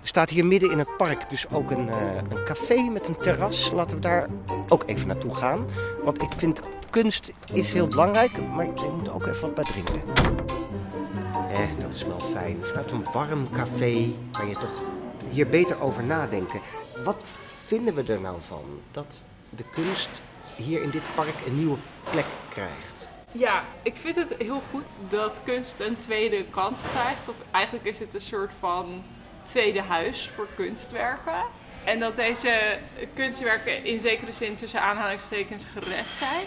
[0.00, 3.16] Er staat hier midden in het park dus ook een, eh, een café met een
[3.16, 3.70] terras.
[3.70, 4.28] Laten we daar
[4.68, 5.66] ook even naartoe gaan.
[6.02, 10.02] Want ik vind kunst is heel belangrijk, maar je moet ook even wat bij drinken.
[11.52, 12.64] Eh, dat is wel fijn.
[12.64, 14.82] Vanuit een warm café kan je toch
[15.30, 16.60] hier beter over nadenken.
[17.04, 17.28] Wat
[17.66, 20.22] vinden we er nou van dat de kunst
[20.56, 21.76] hier in dit park een nieuwe
[22.10, 22.93] plek krijgt?
[23.36, 27.28] Ja, ik vind het heel goed dat kunst een tweede kans krijgt.
[27.28, 29.04] Of eigenlijk is het een soort van
[29.42, 31.44] tweede huis voor kunstwerken.
[31.84, 32.78] En dat deze
[33.14, 36.46] kunstwerken in zekere zin tussen aanhalingstekens gered zijn.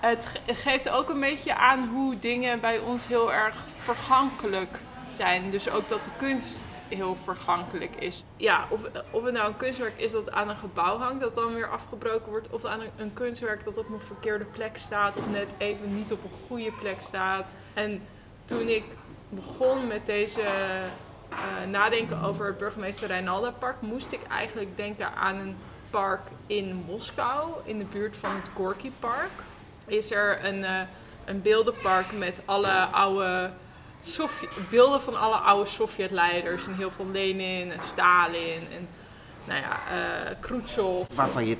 [0.00, 4.78] Het ge- geeft ook een beetje aan hoe dingen bij ons heel erg vergankelijk
[5.14, 5.50] zijn.
[5.50, 8.24] Dus ook dat de kunst heel vergankelijk is.
[8.36, 11.54] Ja, of, of het nou een kunstwerk is dat aan een gebouw hangt, dat dan
[11.54, 12.50] weer afgebroken wordt.
[12.50, 15.16] Of aan een, een kunstwerk dat op een verkeerde plek staat.
[15.16, 17.56] Of net even niet op een goede plek staat.
[17.74, 18.02] En
[18.44, 18.84] toen ik
[19.28, 25.36] begon met deze eh, nadenken over het burgemeester Reinalda Park, moest ik eigenlijk denken aan
[25.36, 25.56] een
[25.90, 29.30] park in Moskou, in de buurt van het Gorky Park.
[29.86, 30.80] Is er een, eh,
[31.24, 33.50] een beeldenpark met alle oude
[34.02, 36.66] Sovjet- beelden van alle oude Sovjet-leiders.
[36.66, 38.88] En heel veel Lenin en Stalin en
[39.44, 41.56] nou ja, eh Khrushchev Waarvan je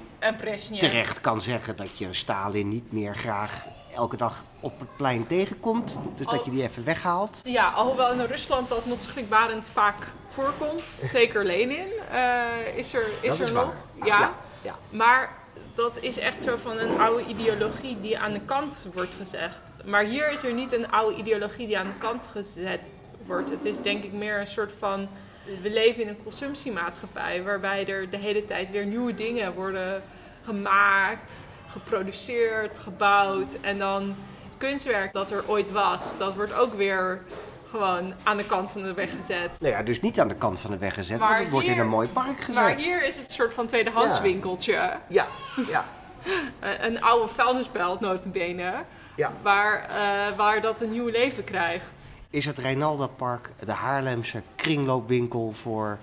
[0.78, 6.00] terecht kan zeggen dat je Stalin niet meer graag elke dag op het plein tegenkomt.
[6.16, 7.40] Dus dat je die even weghaalt.
[7.44, 10.82] Ja, alhoewel in Rusland dat nog schrikbarend vaak voorkomt.
[10.88, 13.64] Zeker Lenin eh, is er, is Dat er is nog.
[13.64, 14.06] waar.
[14.08, 14.20] Ja.
[14.20, 14.74] Ja, ja.
[14.90, 15.38] Maar
[15.74, 19.60] dat is echt zo van een oude ideologie die aan de kant wordt gezegd.
[19.84, 22.90] Maar hier is er niet een oude ideologie die aan de kant gezet
[23.26, 23.50] wordt.
[23.50, 25.08] Het is denk ik meer een soort van...
[25.62, 30.02] We leven in een consumptiemaatschappij waarbij er de hele tijd weer nieuwe dingen worden
[30.42, 31.32] gemaakt,
[31.68, 33.56] geproduceerd, gebouwd.
[33.60, 37.22] En dan het kunstwerk dat er ooit was, dat wordt ook weer
[37.70, 39.50] gewoon aan de kant van de weg gezet.
[39.60, 41.66] Nou ja, dus niet aan de kant van de weg gezet, Maar want het wordt
[41.66, 42.54] in een mooi park gezet.
[42.54, 44.22] Maar hier is het een soort van tweedehands Ja.
[44.22, 44.92] winkeltje.
[45.08, 45.26] Ja,
[45.68, 45.84] ja,
[46.60, 48.72] Een, een oude vuilnisbelt notabene.
[49.16, 49.32] ja.
[49.42, 52.14] Waar, eh, waar dat een nieuw leven krijgt.
[52.30, 55.98] Is het Reinalda Park de Haarlemse kringloopwinkel voor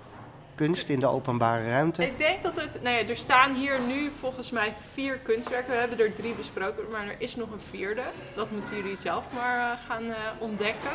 [0.54, 2.06] kunst in de openbare ruimte?
[2.06, 2.82] Ik denk dat het...
[2.82, 5.72] Nou ja, er staan hier nu volgens mij vier kunstwerken.
[5.72, 8.02] We hebben er drie besproken, maar er is nog een vierde.
[8.34, 10.90] Dat moeten jullie zelf maar eh, gaan eh, ontdekken.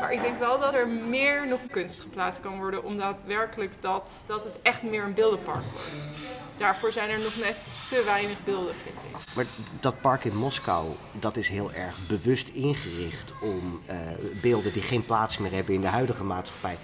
[0.00, 2.84] Maar ik denk wel dat er meer nog kunst geplaatst kan worden.
[2.84, 6.04] Om daadwerkelijk dat, dat het echt meer een beeldenpark wordt.
[6.56, 7.56] Daarvoor zijn er nog net
[7.88, 9.34] te weinig beelden, vind ik.
[9.34, 9.44] Maar
[9.80, 13.96] dat park in Moskou, dat is heel erg bewust ingericht om eh,
[14.42, 16.78] beelden die geen plaats meer hebben in de huidige maatschappij.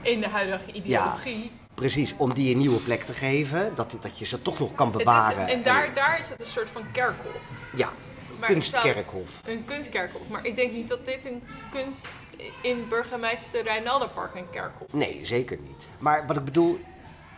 [0.00, 1.50] In de huidige ideologie.
[1.74, 4.86] Precies, om die een nieuwe plek te geven, dat, dat je ze toch nog kan
[4.86, 5.48] Het is, bewaren.
[5.48, 7.40] en daar, daar is het een soort van kerkhof.
[7.76, 7.88] Ja,
[8.40, 9.42] kunstkerkhof.
[9.46, 10.28] Een kunstkerkhof.
[10.28, 12.12] Maar ik denk niet dat dit een kunst
[12.62, 15.88] in burgemeester Reinalda Park een kerkhof Nee, zeker niet.
[15.98, 16.80] Maar wat ik bedoel,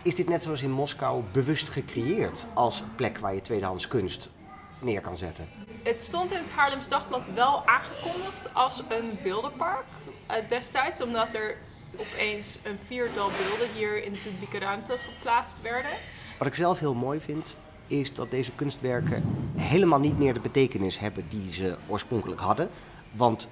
[0.02, 4.30] is dit net zoals in Moskou bewust gecreëerd als plek waar je tweedehands kunst
[4.78, 5.48] neer kan zetten.
[5.82, 9.84] Het stond in het Haarlems Dagblad wel aangekondigd als een beeldenpark
[10.26, 11.56] eh, destijds, omdat er
[11.96, 15.90] opeens een viertal beelden hier in de publieke ruimte geplaatst werden.
[16.38, 19.22] Wat ik zelf heel mooi vind, is dat deze kunstwerken
[19.56, 22.68] helemaal niet meer de betekenis hebben die ze oorspronkelijk hadden.
[23.12, 23.48] Want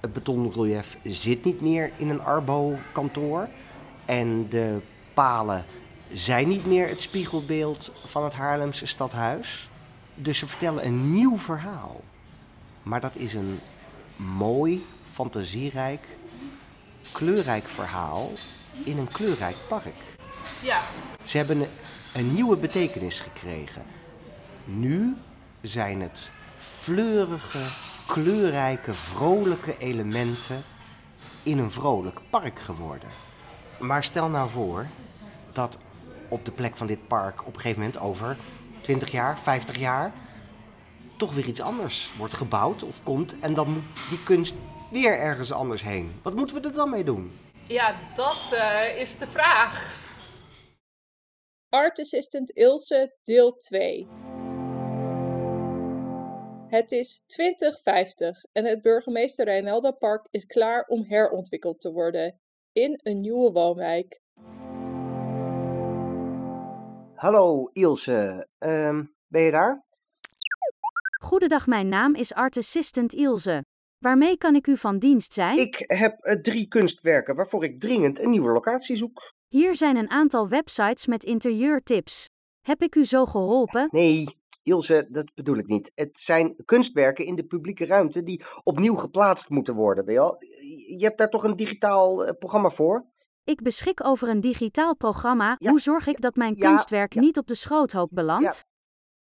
[0.00, 3.48] het betonrelief zit niet meer in een Arbo-kantoor.
[4.04, 4.78] En de
[5.14, 5.64] palen
[6.12, 9.68] zijn niet meer het spiegelbeeld van het Haarlemse stadhuis.
[10.14, 12.00] Dus ze vertellen een nieuw verhaal.
[12.82, 13.58] Maar dat is een
[14.16, 16.06] mooi, fantasierijk,
[17.12, 18.30] kleurrijk verhaal
[18.84, 19.94] in een kleurrijk park.
[20.62, 20.80] Ja,
[21.22, 21.68] Ze hebben
[22.14, 23.82] een, nieuwe betekenis gekregen.
[24.64, 25.16] Nu
[25.60, 27.62] zijn het fleurige,
[28.06, 30.62] kleurrijke, vrolijke elementen
[31.42, 33.08] in een vrolijk park geworden.
[33.78, 34.86] Maar stel nou voor
[35.52, 35.78] dat
[36.28, 38.36] op de plek van dit park op een gegeven moment over
[38.80, 40.12] 20 jaar, 50 jaar
[41.16, 44.54] toch weer iets anders wordt gebouwd of komt en dan moet die kunst
[44.90, 46.12] weer ergens anders heen.
[46.22, 47.32] Wat moeten we er dan mee doen?
[47.72, 50.00] ja dat eh, is de vraag.
[51.72, 54.08] Art Assistant Ilse, deel 2.
[56.68, 62.40] Het is 2050 en het burgemeester Reinelda Park is klaar om herontwikkeld te worden
[62.72, 64.20] in een nieuwe woonwijk.
[67.14, 69.84] Hallo Ilse, Ehm, ben je daar?
[71.22, 73.64] Goedendag, mijn naam is Art Assistant Ilse.
[73.98, 75.58] Waarmee kan ik u van dienst zijn?
[75.58, 79.40] Ik heb eh, drie kunstwerken waarvoor ik dringend een nieuwe locatie zoek.
[79.52, 82.28] Hier zijn een aantal websites met interieurtips.
[82.60, 83.88] Heb ik u zo geholpen?
[83.90, 84.26] Nee,
[84.62, 85.92] Ilse, dat bedoel ik niet.
[85.94, 90.04] Het zijn kunstwerken in de publieke ruimte die opnieuw geplaatst moeten worden.
[90.86, 93.06] Je, hebt daar toch een digitaal eh, programma voor?
[93.44, 95.56] Ik beschik over een digitaal programma.
[95.58, 97.20] Ja, Hoe zorg ik dat mijn ja, kunstwerk ja.
[97.20, 98.64] niet op de schroothoop belandt?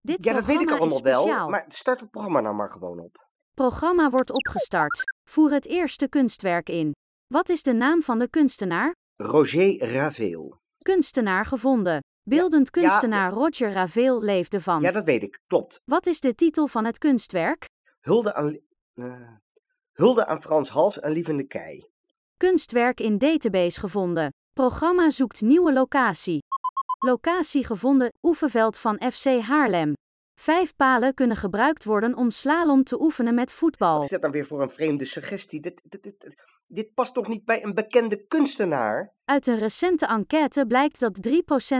[0.02, 1.50] Dit ja, dat weet ik allemaal wel.
[1.50, 3.28] Maar start het programma nou maar gewoon op.
[3.54, 5.04] Programma wordt opgestart.
[5.30, 6.92] Voer het eerste kunstwerk in.
[7.28, 9.00] Wat is de naam van de kunstenaar?
[9.22, 10.60] Roger Ravel.
[10.78, 12.00] Kunstenaar gevonden.
[12.24, 14.82] Beeldend ja, kunstenaar Roger Ravel leefde van.
[14.82, 15.40] Ja, dat weet ik.
[15.48, 15.82] Klopt.
[15.86, 17.66] Wat is de titel van het kunstwerk?
[18.00, 18.60] Hulde aan,
[18.94, 19.32] eh,
[19.92, 21.90] hulde aan Frans Hals en Lievende Kei.
[22.38, 24.30] Kunstwerk in database gevonden.
[24.54, 26.40] Programma zoekt nieuwe locatie.
[27.00, 29.94] Locatie gevonden, oefenveld van FC Haarlem.
[30.40, 33.96] Vijf palen kunnen gebruikt worden om slalom te oefenen met voetbal.
[33.96, 35.60] Wat is dat dan weer voor een vreemde suggestie?
[35.60, 35.82] Dit,
[36.72, 39.14] dit, past toch niet bij een bekende kunstenaar?
[39.26, 41.32] Uit een recente enquête blijkt dat 3%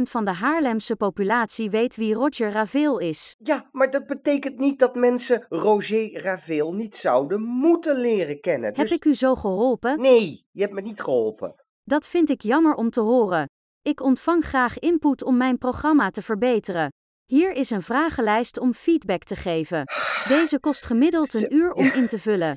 [0.02, 3.36] van de Haarlemse populatie weet wie Roger Ravel is.
[3.38, 8.68] Ja, maar dat betekent niet dat mensen Roger Ravel niet zouden moeten leren kennen.
[8.68, 10.00] Heb Dus ik u zo geholpen?
[10.02, 11.56] nee, je hebt me niet geholpen.
[11.84, 13.46] Dat vind ik jammer om te horen.
[13.82, 16.90] Ik ontvang graag input om mijn programma te verbeteren.
[17.26, 19.84] Hier is een vragenlijst om feedback te geven.
[20.28, 22.56] Deze kost gemiddeld een uur om in te vullen.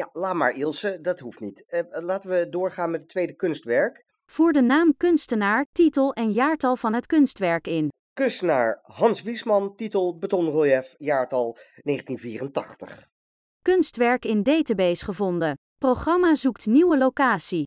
[0.00, 1.64] Ja, laat maar Ilse, dat hoeft niet.
[1.66, 4.04] Eh, laten we doorgaan met het tweede kunstwerk.
[4.26, 7.88] Voer de naam kunstenaar, titel en jaartal van het kunstwerk in.
[8.12, 13.08] Kunstenaar Hans Wiesman, titel Betonrelief, jaartal 1984.
[13.62, 15.54] Kunstwerk in database gevonden.
[15.78, 17.64] Programma zoekt nieuwe locatie.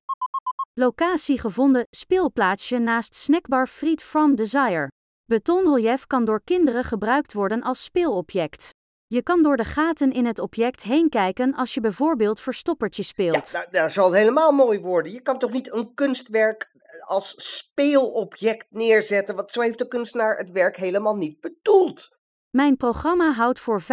[0.73, 4.87] Locatie gevonden, speelplaatsje naast snackbar Fried from Desire.
[5.25, 8.69] Betonrelief kan door kinderen gebruikt worden als speelobject.
[9.13, 13.07] Je kan door de gaten in het object heen kijken als je bijvoorbeeld verstoppertje Ja,
[13.07, 13.51] speelt.
[13.51, 15.11] nou, dat zal helemaal mooi worden.
[15.11, 20.51] Je kan toch niet een kunstwerk als speelobject neerzetten, want zo heeft de kunstenaar het
[20.51, 22.09] werk helemaal niet bedoeld.
[22.49, 23.85] Mijn programma houdt voor 5%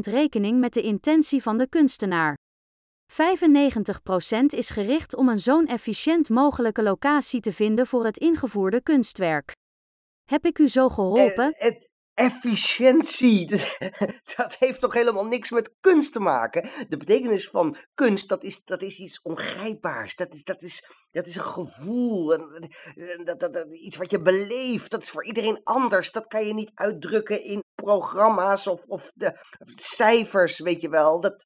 [0.00, 2.36] rekening met de intentie van de kunstenaar.
[3.12, 3.16] 95%
[4.46, 9.52] is gericht om een zo'n efficiënt mogelijke locatie te vinden voor het ingevoerde kunstwerk.
[10.24, 11.52] Heb ik u zo geholpen?
[11.52, 11.87] Eh, eh,
[12.18, 13.48] efficiëntie,
[14.36, 16.68] dat heeft toch helemaal niks met kunst te maken?
[16.88, 20.16] De betekenis van kunst, dat is, dat is iets ongrijpbaars.
[20.16, 22.70] Dat is, dat is, dat is een gevoel, en,
[23.24, 24.90] dat, dat- iets wat je beleeft.
[24.90, 26.12] Dat is voor iedereen anders.
[26.12, 29.26] Dat kan je niet uitdrukken in programma's of, of de
[29.58, 31.20] of cijfers, weet je wel.
[31.20, 31.44] Dat,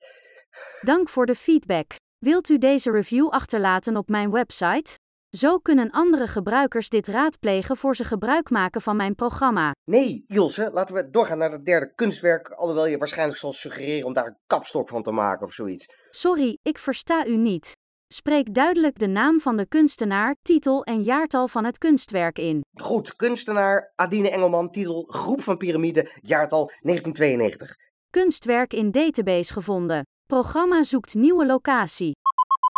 [0.81, 1.95] Dank voor de feedback.
[2.19, 4.99] Wilt u deze review achterlaten op mijn website?
[5.37, 9.75] Zo kunnen andere gebruikers dit raadplegen voor ze gebruik maken van mijn programma.
[9.85, 12.49] Nee, Ilse, laten we doorgaan naar het derde kunstwerk.
[12.49, 15.87] Alhoewel je waarschijnlijk zal suggereren om daar een kapstok van te maken of zoiets.
[16.11, 17.77] Sorry, ik versta u niet.
[18.15, 22.61] Spreek duidelijk de naam van de kunstenaar, titel en jaartal van het kunstwerk in.
[22.75, 27.77] Goed, kunstenaar Adine Engelman, titel Groep van Pyramide, jaartal 1992.
[28.11, 30.07] Kunstwerk in database gevonden.
[30.27, 32.13] Programma zoekt nieuwe locatie.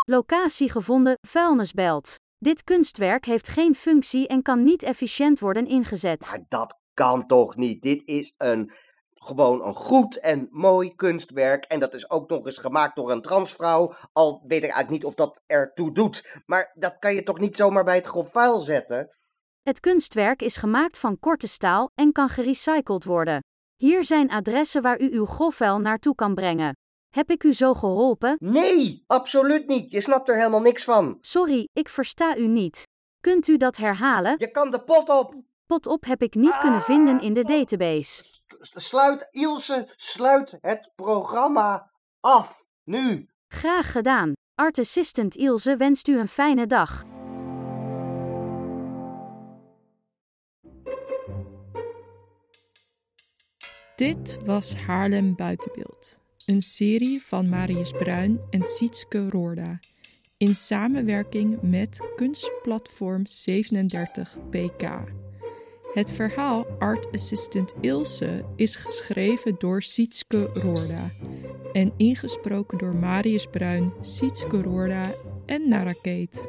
[0.07, 2.23] Locatie gevonden, vuilnisbelt.
[2.39, 6.27] Dit kunstwerk heeft geen functie en kan niet efficiënt worden ingezet.
[6.31, 7.83] Maar dat kan toch niet?
[7.83, 8.73] Dit is een
[9.25, 11.65] gewoon een goed en mooi kunstwerk.
[11.65, 13.95] En dat is ook nog eens gemaakt door een transvrouw.
[14.13, 16.43] Al weet ik eigenlijk niet of dat ertoe doet.
[16.47, 19.17] Maar dat kan je toch niet zomaar bij het grof vuil zetten?
[19.63, 23.41] Het kunstwerk is gemaakt van korte staal en kan gerecycled worden.
[23.77, 26.73] Hier zijn adressen waar u uw grofvuil naartoe kan brengen.
[27.15, 28.37] Heb ik u zo geholpen?
[28.41, 29.91] Nee, absoluut niet.
[29.91, 31.19] Je snapt er helemaal niks van.
[31.21, 32.83] Sorry, ik versta u niet.
[33.21, 34.35] Kunt u dat herhalen?
[34.39, 35.35] Je kan de pot op.
[35.67, 38.23] Pot op heb ik niet kunnen vinden in de database.
[38.23, 38.45] S-
[38.75, 41.91] Sluit, Ilse, sluit het programma
[42.21, 42.67] af.
[42.85, 43.29] Nu.
[43.49, 44.33] Graag gedaan.
[44.55, 47.05] Art Assistant Ilse wenst u een fijne dag.
[53.97, 59.79] Dit was Haarlem Buitenbeeld, een serie van Marius Bruin en Sietske Roorda.
[60.37, 64.89] In samenwerking met kunstplatform 37PK.
[65.95, 71.11] Het verhaal Art Assistant Ilse is geschreven door Sietske Roorda
[71.73, 75.15] en ingesproken door Marius Bruin, Sietske Roorda
[75.47, 76.49] en Nara Kate.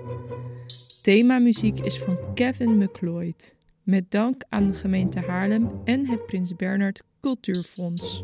[1.02, 3.56] Themamuziek is van Kevin McLeod.
[3.84, 8.24] Met dank aan de gemeente Haarlem en het Prins Bernhard Cultuurfonds.